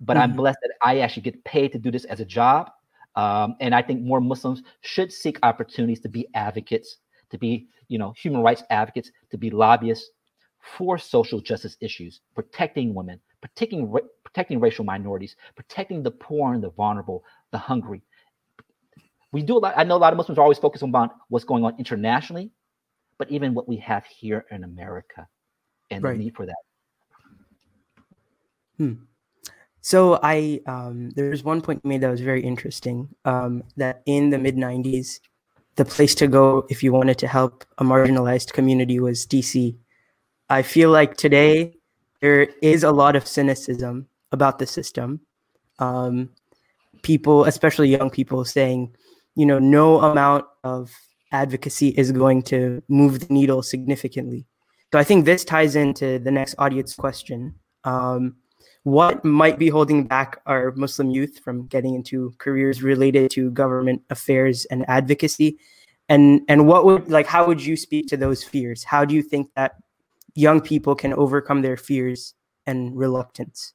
[0.00, 0.22] but mm-hmm.
[0.22, 2.70] I'm blessed that I actually get paid to do this as a job.
[3.16, 6.98] Um, and I think more Muslims should seek opportunities to be advocates,
[7.30, 10.10] to be, you know, human rights advocates, to be lobbyists
[10.60, 16.70] for social justice issues, protecting women, protecting protecting racial minorities, protecting the poor and the
[16.70, 17.22] vulnerable,
[17.52, 18.02] the hungry.
[19.30, 19.74] We do a lot.
[19.76, 22.50] I know a lot of Muslims are always focused on what's going on internationally,
[23.18, 25.28] but even what we have here in America
[25.90, 26.12] and right.
[26.12, 26.56] the need for that.
[28.78, 28.94] Hmm.
[29.84, 33.06] So I um, there's one point made that was very interesting.
[33.26, 35.20] Um, that in the mid '90s,
[35.76, 39.76] the place to go if you wanted to help a marginalized community was DC.
[40.48, 41.76] I feel like today
[42.22, 45.20] there is a lot of cynicism about the system.
[45.78, 46.30] Um,
[47.02, 48.96] people, especially young people, saying,
[49.36, 50.92] you know, no amount of
[51.30, 54.46] advocacy is going to move the needle significantly.
[54.94, 57.56] So I think this ties into the next audience question.
[57.84, 58.36] Um,
[58.84, 64.02] what might be holding back our Muslim youth from getting into careers related to government
[64.10, 65.58] affairs and advocacy?
[66.08, 68.84] And and what would like how would you speak to those fears?
[68.84, 69.76] How do you think that
[70.34, 72.34] young people can overcome their fears
[72.66, 73.72] and reluctance?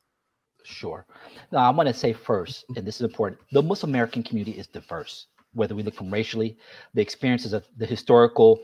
[0.63, 1.07] Sure.
[1.51, 4.67] Now, I want to say first, and this is important the Muslim American community is
[4.67, 6.55] diverse, whether we look from racially,
[6.93, 8.59] the experiences of the historical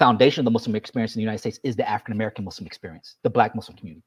[0.00, 3.16] foundation of the Muslim experience in the United States is the African American Muslim experience,
[3.22, 4.02] the Black Muslim community.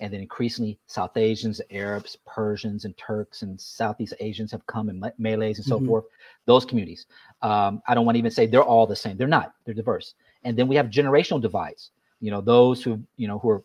[0.00, 5.04] And then increasingly, South Asians, Arabs, Persians, and Turks and Southeast Asians have come, and
[5.18, 5.88] Malays and so mm-hmm.
[5.88, 6.04] forth.
[6.46, 7.06] Those communities.
[7.42, 9.16] Um, I don't want to even say they're all the same.
[9.16, 9.54] They're not.
[9.64, 10.14] They're diverse.
[10.44, 11.90] And then we have generational divides.
[12.20, 13.64] You know, those who you know who are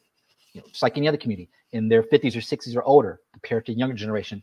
[0.53, 3.65] you know, just like any other community, in their 50s or 60s or older compared
[3.65, 4.41] to younger generation.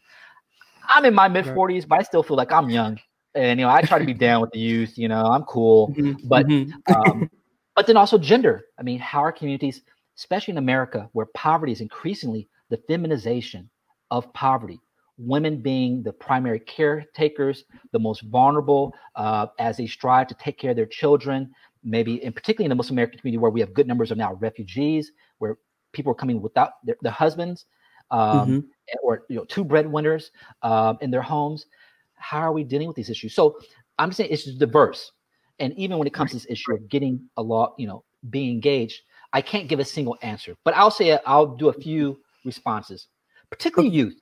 [0.88, 2.98] I'm in my mid 40s, but I still feel like I'm young.
[3.34, 4.98] And you know, I try to be down with the youth.
[4.98, 6.26] You know, I'm cool, mm-hmm.
[6.28, 6.92] but mm-hmm.
[6.92, 7.30] um,
[7.76, 8.64] but then also gender.
[8.78, 9.82] I mean, how are communities,
[10.20, 13.68] especially in America, where poverty is increasingly the feminization
[14.10, 14.78] of poverty,
[15.16, 20.70] women being the primary caretakers, the most vulnerable uh, as they strive to take care
[20.70, 21.50] of their children.
[21.82, 24.34] Maybe, and particularly in the Muslim American community, where we have good numbers of now
[24.34, 25.56] refugees, where
[25.92, 27.64] people are coming without their, their husbands
[28.10, 28.58] um, mm-hmm.
[29.02, 30.30] or you know two breadwinners
[30.62, 31.66] um, in their homes
[32.14, 33.58] how are we dealing with these issues so
[33.98, 35.12] i'm saying it's diverse
[35.58, 38.50] and even when it comes to this issue of getting a law you know being
[38.50, 43.08] engaged i can't give a single answer but i'll say i'll do a few responses
[43.50, 44.20] particularly youth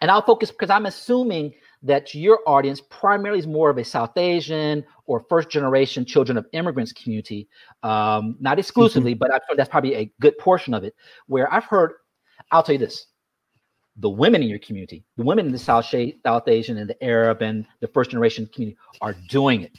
[0.00, 4.16] and i'll focus because i'm assuming that your audience primarily is more of a South
[4.16, 7.48] Asian or first generation children of immigrants community,
[7.82, 9.18] um, not exclusively, mm-hmm.
[9.18, 10.94] but I, that's probably a good portion of it.
[11.26, 11.92] Where I've heard,
[12.50, 13.06] I'll tell you this:
[13.96, 17.42] the women in your community, the women in the South, South Asian and the Arab
[17.42, 19.78] and the first generation community are doing it.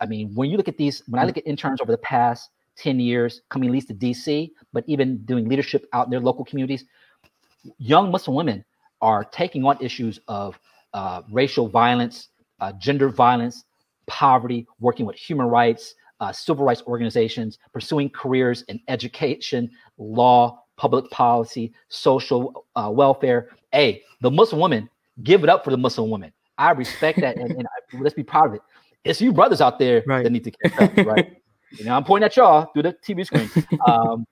[0.00, 2.50] I mean, when you look at these, when I look at interns over the past
[2.76, 6.44] 10 years coming at least to DC, but even doing leadership out in their local
[6.44, 6.84] communities,
[7.78, 8.64] young Muslim women
[9.00, 10.58] are taking on issues of
[10.92, 12.28] uh, racial violence,
[12.60, 13.64] uh, gender violence,
[14.06, 21.08] poverty, working with human rights, uh, civil rights organizations, pursuing careers in education, law, public
[21.10, 23.50] policy, social uh, welfare.
[23.72, 24.88] Hey, the Muslim woman,
[25.22, 26.32] give it up for the Muslim woman.
[26.56, 28.62] I respect that, and, and I, let's be proud of it.
[29.04, 30.22] It's you brothers out there right.
[30.22, 31.36] that need to catch up, right?
[31.78, 33.50] you know, I'm pointing at y'all through the TV screen.
[33.86, 34.26] Um,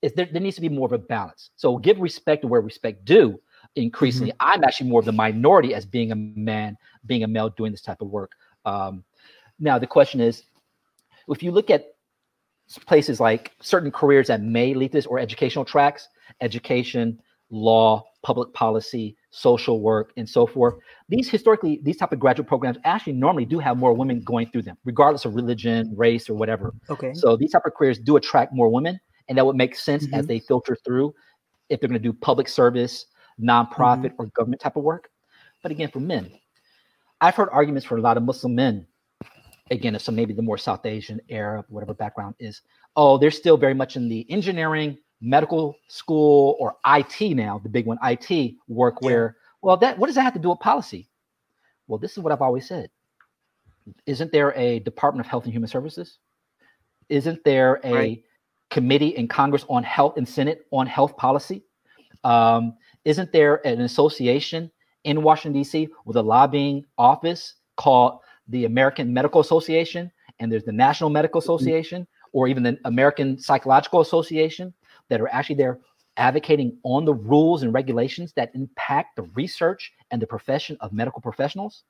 [0.00, 1.50] there, there needs to be more of a balance.
[1.56, 3.40] So give respect to where respect due,
[3.74, 4.30] increasingly.
[4.32, 4.48] Mm-hmm.
[4.52, 7.82] I'm actually more of the minority as being a man, being a male doing this
[7.82, 8.32] type of work.
[8.64, 9.04] Um,
[9.58, 10.44] now, the question is
[11.28, 11.86] if you look at
[12.86, 16.08] places like certain careers that may lead this or educational tracks,
[16.40, 20.74] education, law, public policy, social work, and so forth.
[21.08, 24.62] These historically, these type of graduate programs actually normally do have more women going through
[24.62, 26.74] them, regardless of religion, race, or whatever.
[26.88, 27.12] Okay.
[27.14, 30.14] So these type of careers do attract more women, and that would make sense mm-hmm.
[30.14, 31.14] as they filter through
[31.68, 33.06] if they're going to do public service,
[33.40, 34.22] nonprofit mm-hmm.
[34.22, 35.10] or government type of work.
[35.62, 36.30] But again, for men,
[37.20, 38.86] I've heard arguments for a lot of Muslim men.
[39.70, 42.62] Again, if some maybe the more South Asian, Arab, whatever background is,
[42.96, 47.86] oh, they're still very much in the engineering, medical school, or IT now, the big
[47.86, 49.02] one, IT work.
[49.02, 51.08] Where, well, that what does that have to do with policy?
[51.86, 52.90] Well, this is what I've always said.
[54.06, 56.18] Isn't there a Department of Health and Human Services?
[57.08, 58.22] Isn't there a right.
[58.70, 61.64] committee in Congress on health and Senate on health policy?
[62.24, 64.70] Um, isn't there an association
[65.04, 65.88] in Washington, D.C.
[66.04, 70.10] with a lobbying office called the American Medical Association?
[70.40, 71.46] And there's the National Medical mm-hmm.
[71.46, 74.74] Association or even the American Psychological Association
[75.10, 75.78] that are actually there
[76.16, 81.20] advocating on the rules and regulations that impact the research and the profession of medical
[81.20, 81.84] professionals?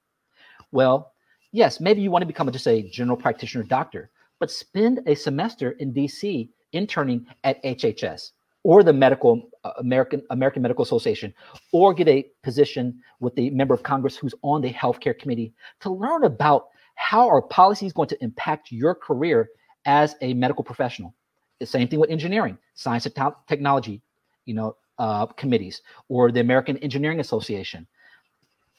[0.70, 1.12] Well,
[1.52, 5.72] yes, maybe you want to become just a general practitioner doctor, but spend a semester
[5.72, 8.32] in DC interning at HHS
[8.64, 11.32] or the medical uh, American American Medical Association,
[11.72, 15.90] or get a position with the member of Congress who's on the healthcare committee to
[15.90, 19.48] learn about how our policies going to impact your career
[19.86, 21.14] as a medical professional.
[21.64, 24.00] Same thing with engineering, science and technology,
[24.44, 27.86] you know, uh, committees, or the American Engineering Association.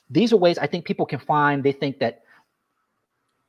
[0.09, 1.63] These are ways I think people can find.
[1.63, 2.23] They think that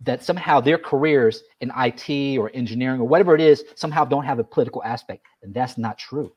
[0.02, 4.38] that somehow their careers in IT or engineering or whatever it is somehow don't have
[4.38, 5.26] a political aspect.
[5.42, 6.32] And that's not true.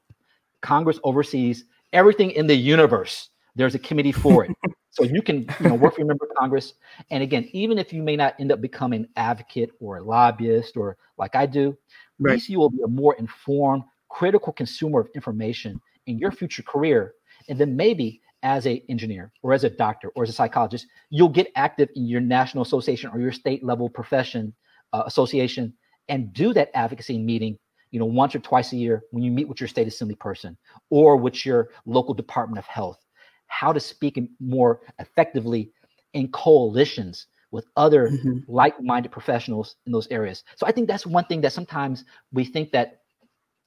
[0.61, 3.29] Congress oversees everything in the universe.
[3.55, 4.51] There's a committee for it.
[4.89, 6.73] so you can you know, work for your member of Congress.
[7.09, 10.75] And again, even if you may not end up becoming an advocate or a lobbyist
[10.75, 11.77] or like I do,
[12.23, 12.33] right.
[12.33, 17.13] least you will be a more informed, critical consumer of information in your future career.
[17.49, 21.29] And then maybe as a engineer or as a doctor or as a psychologist you'll
[21.29, 24.53] get active in your national association or your state level profession
[24.91, 25.73] uh, association
[26.09, 27.57] and do that advocacy meeting
[27.93, 30.57] you know, once or twice a year when you meet with your state assembly person
[30.89, 32.97] or with your local department of health,
[33.45, 35.71] how to speak more effectively
[36.13, 38.39] in coalitions with other mm-hmm.
[38.47, 40.43] like-minded professionals in those areas.
[40.55, 43.01] So I think that's one thing that sometimes we think that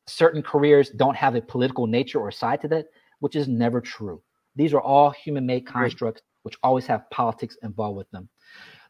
[0.08, 2.86] certain careers don't have a political nature or side to that,
[3.20, 4.20] which is never true.
[4.56, 6.42] These are all human-made constructs right.
[6.42, 8.28] which always have politics involved with them.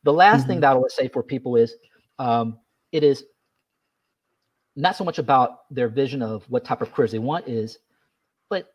[0.02, 0.48] The last mm-hmm.
[0.48, 1.74] thing that I would say for people is
[2.18, 2.58] um,
[2.90, 3.24] it is
[4.76, 7.78] not so much about their vision of what type of careers they want is,
[8.48, 8.74] but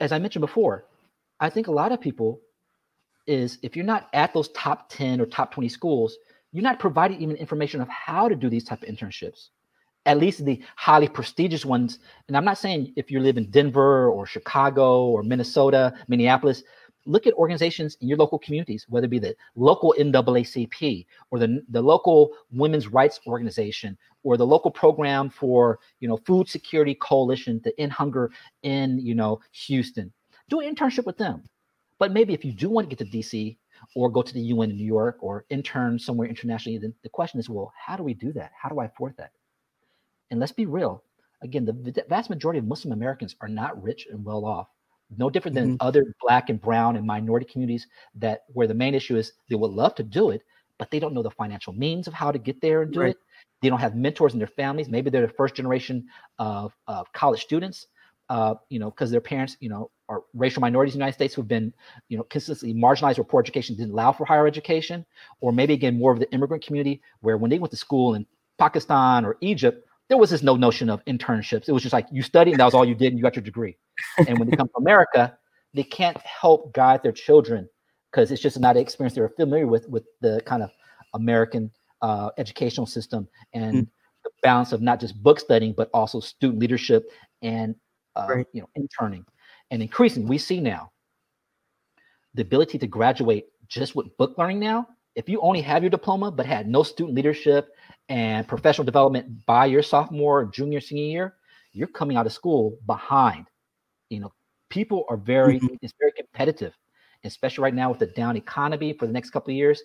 [0.00, 0.86] as I mentioned before,
[1.38, 2.40] I think a lot of people
[3.26, 6.16] is if you're not at those top 10 or top 20 schools,
[6.52, 9.48] you're not providing even information of how to do these type of internships.
[10.06, 11.98] At least the highly prestigious ones.
[12.28, 16.62] And I'm not saying if you live in Denver or Chicago or Minnesota, Minneapolis,
[17.06, 21.62] look at organizations in your local communities, whether it be the local NAACP or the,
[21.68, 27.60] the local women's rights organization or the local program for you know food security coalition
[27.60, 28.30] to end hunger
[28.62, 30.12] in you know Houston.
[30.48, 31.48] Do an internship with them.
[31.98, 33.56] But maybe if you do want to get to DC
[33.94, 37.38] or go to the UN in New York or intern somewhere internationally, then the question
[37.38, 38.52] is, well, how do we do that?
[38.60, 39.32] How do I afford that?
[40.30, 41.02] And let's be real.
[41.42, 44.68] Again, the vast majority of Muslim Americans are not rich and well off
[45.16, 45.86] no different than mm-hmm.
[45.86, 49.70] other black and brown and minority communities that where the main issue is they would
[49.70, 50.42] love to do it
[50.78, 53.10] but they don't know the financial means of how to get there and do right.
[53.10, 53.16] it
[53.62, 56.06] they don't have mentors in their families maybe they're the first generation
[56.38, 57.86] of, of college students
[58.30, 61.34] uh, you know because their parents you know are racial minorities in the united states
[61.34, 61.72] who've been
[62.08, 65.04] you know consistently marginalized or poor education didn't allow for higher education
[65.40, 68.26] or maybe again more of the immigrant community where when they went to school in
[68.58, 71.68] pakistan or egypt there was this no notion of internships.
[71.68, 73.36] It was just like you studied and that was all you did and you got
[73.36, 73.76] your degree.
[74.28, 75.36] And when they come to America,
[75.72, 77.68] they can't help guide their children
[78.10, 80.70] because it's just not an experience they're familiar with with the kind of
[81.14, 81.70] American
[82.02, 83.88] uh, educational system and mm.
[84.24, 87.10] the balance of not just book studying but also student leadership
[87.42, 87.74] and
[88.14, 88.46] uh, right.
[88.52, 89.24] you know interning
[89.70, 90.28] and increasing.
[90.28, 90.90] We see now
[92.34, 94.88] the ability to graduate just with book learning now.
[95.14, 97.68] If you only have your diploma but had no student leadership
[98.08, 101.34] and professional development by your sophomore, junior, senior year,
[101.72, 103.46] you're coming out of school behind.
[104.10, 104.32] You know,
[104.70, 105.74] people are very, mm-hmm.
[105.82, 106.72] it's very competitive,
[107.22, 109.82] especially right now with the down economy for the next couple of years.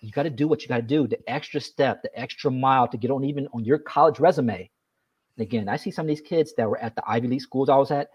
[0.00, 2.88] You got to do what you got to do, the extra step, the extra mile
[2.88, 4.70] to get on even on your college resume.
[5.36, 7.68] And again, I see some of these kids that were at the Ivy League schools
[7.68, 8.08] I was at,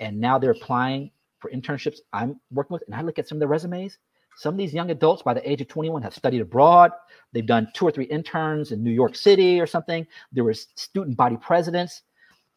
[0.00, 3.40] and now they're applying for internships I'm working with, and I look at some of
[3.40, 3.98] the resumes
[4.36, 6.92] some of these young adults by the age of 21 have studied abroad.
[7.32, 10.06] They've done two or three interns in New York City or something.
[10.32, 12.02] There were student body presidents.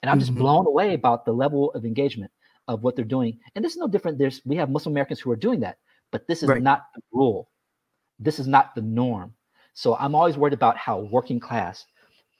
[0.01, 0.41] And I'm just mm-hmm.
[0.41, 2.31] blown away about the level of engagement
[2.67, 3.39] of what they're doing.
[3.55, 4.17] And this is no different.
[4.17, 5.77] There's we have Muslim Americans who are doing that,
[6.11, 6.61] but this is right.
[6.61, 7.49] not the rule.
[8.19, 9.33] This is not the norm.
[9.73, 11.85] So I'm always worried about how working class,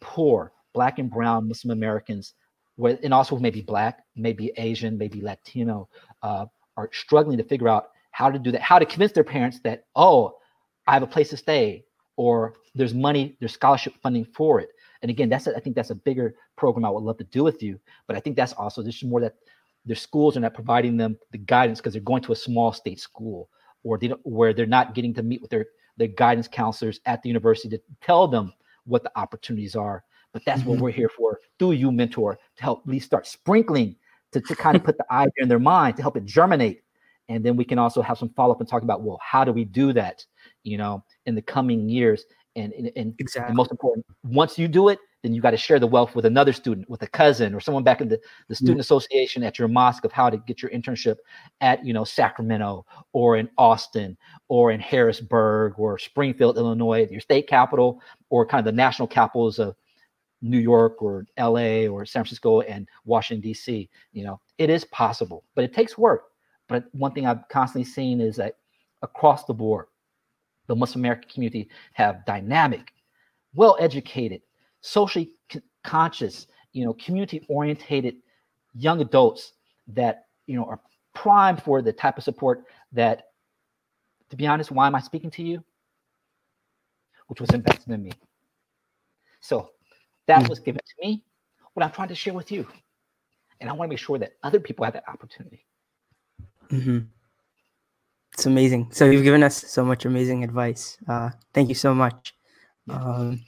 [0.02, 2.34] poor, black and brown Muslim Americans,
[2.78, 5.90] and also maybe black, maybe Asian, maybe Latino,
[6.22, 6.46] uh,
[6.78, 9.86] are struggling to figure out how to do that, how to convince their parents that,
[9.96, 10.38] oh,
[10.88, 14.70] I have a place to stay, or there's money, there's scholarship funding for it.
[15.02, 17.44] And again, that's a, I think that's a bigger program I would love to do
[17.44, 17.80] with you.
[18.08, 19.36] But I think that's also just more that
[19.86, 23.00] their schools are not providing them the guidance because they're going to a small state
[23.00, 23.50] school,
[23.84, 25.66] or they where they're not getting to meet with their
[25.98, 28.54] their guidance counselors at the university to tell them
[28.86, 30.04] what the opportunities are.
[30.34, 30.72] But that's mm-hmm.
[30.72, 33.96] what we're here for through you, mentor, to help at least start sprinkling
[34.34, 36.82] to, to kind of put the idea in their mind to help it germinate
[37.30, 39.52] and then we can also have some follow up and talk about well how do
[39.52, 40.26] we do that
[40.64, 43.48] you know in the coming years and and, and, exactly.
[43.48, 46.26] and most important once you do it then you got to share the wealth with
[46.26, 48.20] another student with a cousin or someone back in the,
[48.50, 48.82] the student mm-hmm.
[48.82, 51.16] association at your mosque of how to get your internship
[51.62, 54.18] at you know sacramento or in austin
[54.50, 59.60] or in harrisburg or springfield illinois your state capital or kind of the national capitals
[59.60, 59.76] of
[60.44, 63.90] New York or LA or San Francisco and Washington DC.
[64.12, 66.26] You know, it is possible, but it takes work.
[66.68, 68.58] But one thing I've constantly seen is that
[69.02, 69.88] across the board,
[70.68, 72.94] the Muslim American community have dynamic,
[73.56, 74.42] well-educated,
[74.82, 75.32] socially
[75.84, 78.16] conscious, you know, community-orientated
[78.76, 79.54] young adults
[79.88, 80.80] that you know are
[81.14, 83.28] primed for the type of support that,
[84.30, 85.64] to be honest, why am I speaking to you?
[87.28, 88.12] Which was invested in me.
[89.40, 89.72] So
[90.28, 90.50] that mm.
[90.50, 91.24] was given to me.
[91.74, 92.68] What I'm trying to share with you,
[93.60, 95.66] and I want to make sure that other people have that opportunity.
[96.70, 97.00] Mm-hmm.
[98.34, 98.90] It's amazing.
[98.92, 100.98] So you've given us so much amazing advice.
[101.08, 102.34] Uh, thank you so much.
[102.90, 103.44] Um,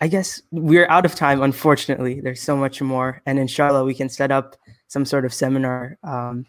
[0.00, 2.20] I guess we're out of time, unfortunately.
[2.20, 4.56] There's so much more, and inshallah, we can set up
[4.86, 6.46] some sort of seminar um,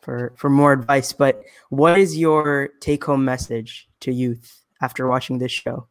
[0.00, 1.12] for for more advice.
[1.12, 5.88] But what is your take-home message to youth after watching this show?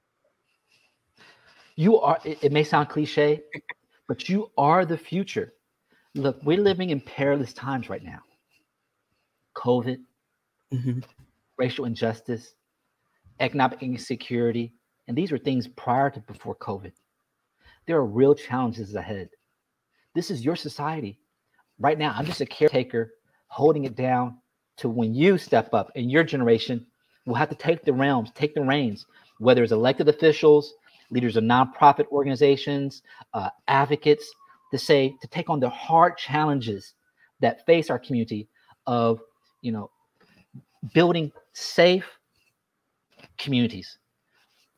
[1.76, 2.20] You are.
[2.24, 3.42] It, it may sound cliche,
[4.08, 5.54] but you are the future.
[6.16, 8.20] Look, we're living in perilous times right now.
[9.56, 10.00] COVID,
[10.74, 11.00] mm-hmm.
[11.58, 12.54] racial injustice,
[13.40, 14.74] economic insecurity,
[15.08, 16.92] and these were things prior to before COVID.
[17.88, 19.30] There are real challenges ahead.
[20.14, 21.20] This is your society.
[21.80, 23.14] Right now, I'm just a caretaker
[23.48, 24.38] holding it down
[24.78, 26.86] to when you step up and your generation
[27.26, 29.06] will have to take the realms, take the reins,
[29.40, 30.74] whether it's elected officials,
[31.12, 33.04] leaders of nonprofit organizations,
[33.34, 34.32] uh, advocates,
[34.72, 36.94] to say to take on the hard challenges
[37.42, 38.48] that face our community
[38.88, 39.20] of,
[39.62, 39.92] you know,
[40.94, 42.06] building safe
[43.38, 43.98] communities,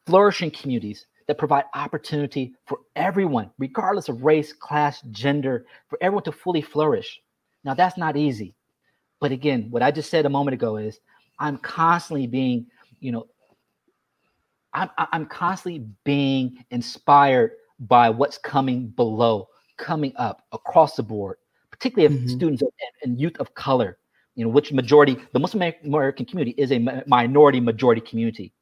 [0.05, 6.31] flourishing communities that provide opportunity for everyone, regardless of race, class, gender, for everyone to
[6.31, 7.21] fully flourish.
[7.63, 8.55] Now, that's not easy.
[9.21, 10.99] But again, what I just said a moment ago is
[11.39, 12.67] I'm constantly being,
[12.99, 13.27] you know,
[14.73, 21.37] I'm, I'm constantly being inspired by what's coming below, coming up across the board,
[21.71, 22.27] particularly mm-hmm.
[22.27, 22.71] students and,
[23.03, 23.97] and youth of color,
[24.35, 28.53] you know, which majority, the Muslim American community is a minority majority community.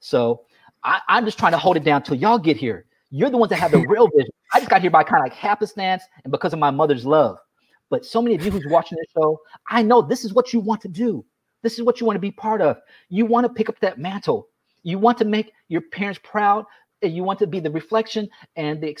[0.00, 0.42] So
[0.82, 2.86] I, am just trying to hold it down till y'all get here.
[3.10, 4.30] You're the ones that have the real vision.
[4.52, 7.38] I just got here by kind of like happenstance and because of my mother's love.
[7.90, 9.40] But so many of you who's watching this show,
[9.70, 11.24] I know this is what you want to do.
[11.62, 12.78] This is what you want to be part of.
[13.08, 14.48] You want to pick up that mantle.
[14.84, 16.64] You want to make your parents proud.
[17.02, 18.96] And you want to be the reflection and the,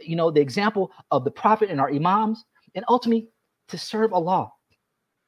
[0.00, 3.28] you know, the example of the prophet and our imams, and ultimately
[3.68, 4.52] to serve Allah,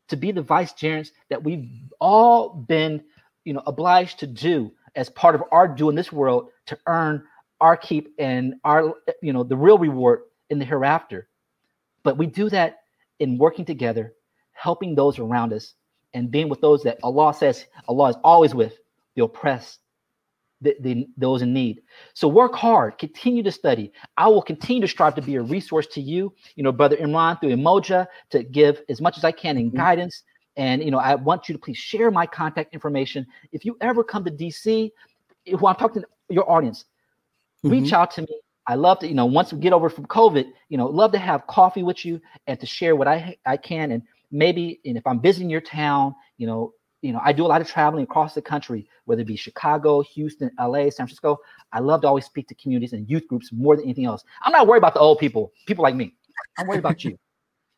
[0.08, 1.66] to be the vicegerents that we've
[1.98, 3.02] all been,
[3.44, 7.22] you know, obliged to do as part of our do in this world to earn
[7.58, 8.92] our keep and our,
[9.22, 10.20] you know, the real reward
[10.50, 11.26] in the hereafter.
[12.02, 12.80] But we do that
[13.18, 14.12] in working together,
[14.52, 15.72] helping those around us,
[16.12, 18.76] and being with those that Allah says Allah is always with,
[19.14, 19.78] the oppressed,
[20.60, 21.82] the, the, those in need.
[22.14, 23.92] So work hard, continue to study.
[24.16, 27.40] I will continue to strive to be a resource to you, you know, Brother Imran
[27.40, 29.78] through Umoja to give as much as I can in mm-hmm.
[29.78, 30.22] guidance.
[30.56, 33.26] And, you know, I want you to please share my contact information.
[33.52, 34.90] If you ever come to DC,
[35.46, 36.84] who I'm talking to your audience,
[37.64, 37.70] mm-hmm.
[37.70, 38.40] reach out to me.
[38.66, 41.18] I love to, you know, once we get over from COVID, you know, love to
[41.18, 43.90] have coffee with you and to share what I I can.
[43.90, 47.48] And maybe, and if I'm visiting your town, you know, you know, I do a
[47.48, 51.38] lot of traveling across the country, whether it be Chicago, Houston, LA, San Francisco.
[51.72, 54.24] I love to always speak to communities and youth groups more than anything else.
[54.42, 56.14] I'm not worried about the old people, people like me.
[56.58, 57.18] I'm worried about you.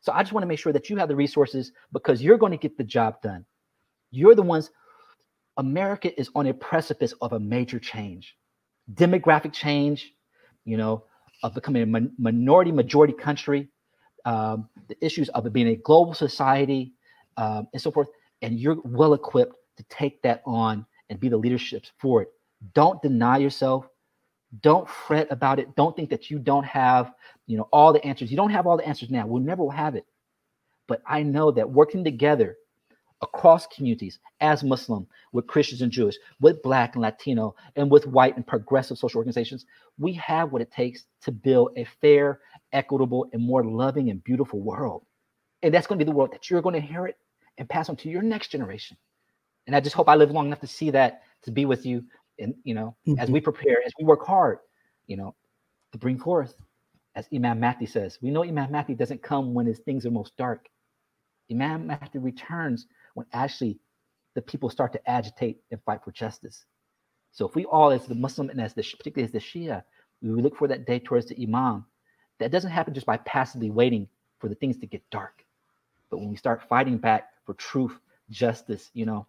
[0.01, 2.51] So I just want to make sure that you have the resources because you're going
[2.51, 3.45] to get the job done.
[4.11, 4.69] You're the ones.
[5.55, 8.35] America is on a precipice of a major change,
[8.95, 10.13] demographic change,
[10.65, 11.05] you know,
[11.41, 13.69] of becoming a minority majority country,
[14.25, 16.91] um, the issues of it being a global society,
[17.37, 18.09] um, and so forth
[18.43, 22.29] and you're well equipped to take that on and be the leadership for it.
[22.73, 23.87] Don't deny yourself.
[24.61, 25.75] Don't fret about it.
[25.75, 27.13] Don't think that you don't have,
[27.47, 28.29] you know, all the answers.
[28.29, 29.25] You don't have all the answers now.
[29.25, 30.05] We'll never have it.
[30.87, 32.57] But I know that working together
[33.21, 38.35] across communities as Muslim, with Christians and Jewish, with Black and Latino, and with white
[38.35, 39.65] and progressive social organizations,
[39.97, 42.41] we have what it takes to build a fair,
[42.73, 45.05] equitable, and more loving and beautiful world.
[45.63, 47.17] And that's going to be the world that you're going to inherit
[47.57, 48.97] and pass on to your next generation.
[49.67, 52.03] And I just hope I live long enough to see that, to be with you,
[52.39, 53.19] and you know, mm-hmm.
[53.19, 54.59] as we prepare, as we work hard,
[55.07, 55.35] you know,
[55.91, 56.55] to bring forth,
[57.15, 60.35] as Imam Mahdi says, we know Imam Mahdi doesn't come when his things are most
[60.35, 60.67] dark.
[61.51, 63.79] Imam Mahdi returns when actually
[64.33, 66.65] the people start to agitate and fight for justice.
[67.31, 69.83] So if we all, as the Muslim and as the particularly as the Shia,
[70.21, 71.85] we look for that day towards the Imam,
[72.39, 74.07] that doesn't happen just by passively waiting
[74.39, 75.43] for the things to get dark.
[76.09, 79.27] But when we start fighting back for truth, justice, you know,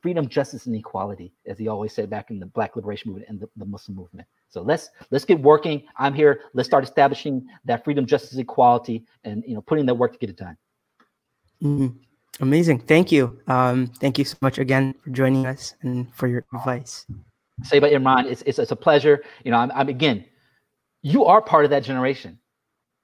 [0.00, 3.40] freedom, justice, and equality, as he always said back in the Black Liberation Movement and
[3.40, 4.26] the, the Muslim movement.
[4.48, 5.84] So let's let's get working.
[5.96, 6.42] I'm here.
[6.54, 10.30] Let's start establishing that freedom, justice, equality, and you know, putting that work to get
[10.30, 10.56] it done.
[11.62, 11.96] Mm-hmm.
[12.42, 12.80] Amazing.
[12.80, 13.38] Thank you.
[13.46, 17.06] Um, thank you so much again for joining us and for your advice.
[17.62, 19.22] Say about Imran, it's, it's, it's a pleasure.
[19.44, 20.24] You know, I'm, I'm, again,
[21.02, 22.38] you are part of that generation.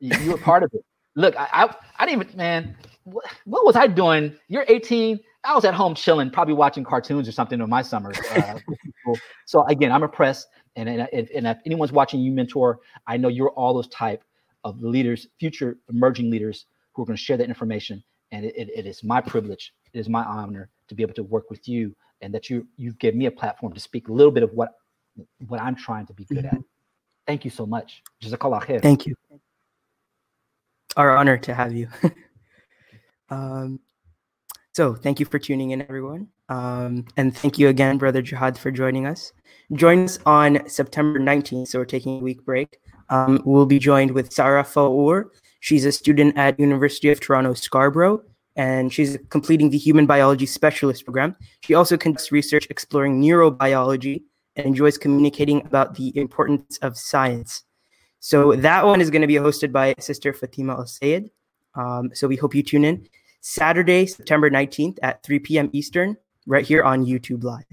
[0.01, 0.83] You, you are part of it.
[1.17, 2.77] Look, I, I, I didn't even, man,
[3.07, 4.37] what, what was I doing?
[4.49, 5.21] You're 18.
[5.45, 8.19] I was at home chilling, probably watching cartoons or something in my summers.
[8.31, 8.59] Uh,
[9.47, 10.49] so again, I'm impressed.
[10.75, 14.25] And, and, and if anyone's watching you mentor, I know you're all those type
[14.65, 18.03] of leaders, future emerging leaders who are going to share that information.
[18.33, 21.23] And it, it, it is my privilege, it is my honor to be able to
[21.23, 24.33] work with you and that you you've given me a platform to speak a little
[24.33, 24.71] bit of what
[25.47, 26.57] what I'm trying to be good mm-hmm.
[26.57, 26.63] at.
[27.27, 28.03] Thank you so much.
[28.23, 28.83] Jazakallah khair.
[28.83, 29.15] Thank you.
[30.97, 31.89] Our honor to have you.
[33.29, 33.81] Um,
[34.73, 36.29] so thank you for tuning in, everyone.
[36.49, 39.33] Um, and thank you again, Brother Jihad, for joining us.
[39.73, 41.69] Join us on September 19th.
[41.69, 45.33] So we're taking a week break Um, we'll be joined with Sarah Faour.
[45.61, 48.23] She's a student at University of Toronto Scarborough,
[48.55, 51.37] and she's completing the Human Biology Specialist program.
[51.63, 54.23] She also conducts research exploring neurobiology
[54.57, 57.63] and enjoys communicating about the importance of science.
[58.21, 61.31] So that one is going to be hosted by Sister Fatima Al Sayed.
[61.77, 63.07] Um, so we hope you tune in
[63.41, 65.71] Saturday, September 19th at 3 p.m.
[65.73, 66.17] Eastern,
[66.47, 67.65] right here on YouTube Live.